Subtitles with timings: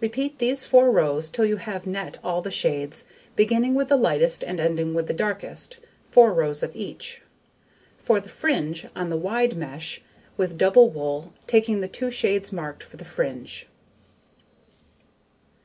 [0.00, 4.44] Repeat these 4 rows till you have net all the shades, beginning with the lightest
[4.44, 7.22] and ending with the darkest; 4 rows of each.
[7.98, 10.00] For the fringe, on the wide mesh,
[10.36, 13.66] with double wool, taking the 2 shades marked for the fringe.